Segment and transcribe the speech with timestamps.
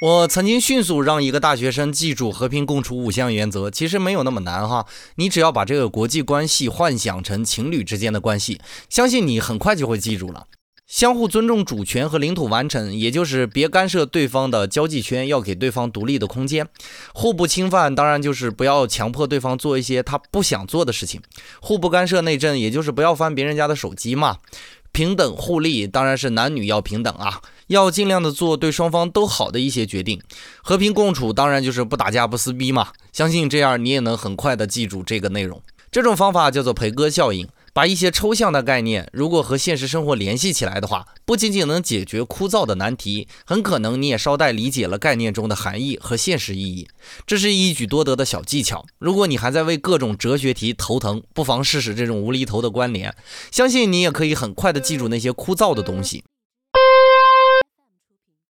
[0.00, 4.86] 我曾经迅速让一个大学生记住和平共处五项原则，其实没有那么难哈。
[5.16, 8.58] 你只要把这个国际关系幻想成情侣之间的关系，
[8.88, 10.46] 相信你很快就会记住了。
[10.86, 16.66] 相互尊重主权和领土完整，也就是别干涉对方的交际圈，要给对方独立的空间。
[17.12, 21.20] 互不侵犯，当然就是不要强迫对方做一些他不想做的事情。
[21.60, 24.38] 互不干涉内政，也就是不要翻别人家的手机嘛。
[24.92, 27.40] 平等互利，当然是男女要平等啊，
[27.70, 30.20] 要尽量的做对双方都好的一些决定。
[30.60, 32.88] 和平共处，当然就是不打架不撕逼嘛。
[33.12, 35.62] 相信这样你也能很快的记住这个内容。
[35.92, 37.48] 这种方法叫做培哥效应。
[37.72, 46.88] 把一些抽象的概念，如果和现实生活联系起来的话，不仅仅能解决枯燥的难题，很可能你也捎带理解了概念中的含义和现实意义。
[47.24, 48.84] 这是一举多得的小技巧。
[48.98, 53.14] 如果你还在为各种哲学题头疼，不妨试试这种无厘头的关联，
[53.52, 56.24] 相信你也可以很快的记住那些枯燥的东西。